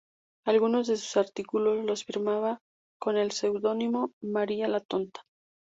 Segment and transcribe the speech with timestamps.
[0.47, 2.59] Algunos de sus artículos los firmaba
[2.99, 5.21] con el seudónimo "María la tonta".